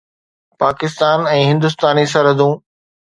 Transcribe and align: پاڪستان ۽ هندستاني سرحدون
پاڪستان 0.63 1.27
۽ 1.35 1.43
هندستاني 1.49 2.05
سرحدون 2.15 2.53